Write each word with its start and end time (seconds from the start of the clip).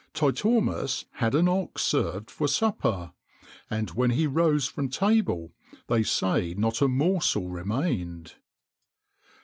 [XXIX 0.15 0.15
7] 0.15 0.33
Titormus 0.35 1.05
had 1.11 1.35
an 1.35 1.47
ox 1.47 1.83
served 1.83 2.31
for 2.31 2.47
supper, 2.47 3.13
and 3.69 3.91
when 3.91 4.09
he 4.09 4.25
rose 4.25 4.65
from 4.65 4.89
table, 4.89 5.51
they 5.89 6.01
say 6.01 6.55
not 6.55 6.81
a 6.81 6.87
morsel 6.87 7.49
remained. 7.49 8.33